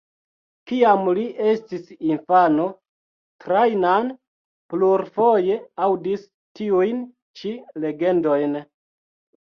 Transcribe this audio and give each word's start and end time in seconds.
Kiam 0.69 1.03
li 1.17 1.25
estis 1.49 1.85
infano, 2.13 2.65
Trajan 3.45 4.11
plurfoje 4.75 5.61
aŭdis 5.91 6.27
tiujn 6.61 7.09
ĉi 7.41 7.57
legendojn. 7.89 8.63